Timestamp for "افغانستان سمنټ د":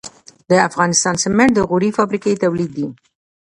0.67-1.59